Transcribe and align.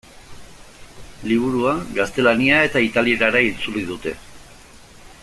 Liburua 1.31 1.73
gaztelania 1.99 2.63
eta 2.71 2.83
italierara 2.89 3.45
itzuli 3.51 3.85
dute. 3.95 4.15